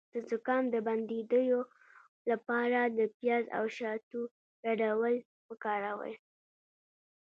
د 0.13 0.15
زکام 0.29 0.63
د 0.73 0.75
بندیدو 0.87 1.59
لپاره 2.29 2.79
د 2.97 2.99
پیاز 3.17 3.45
او 3.57 3.65
شاتو 3.77 4.19
ګډول 4.63 5.15
وکاروئ 5.49 6.13